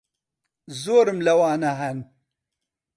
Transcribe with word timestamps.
زۆرم 0.81 1.19
لەوانە 1.25 1.71
ھەن. 1.79 1.97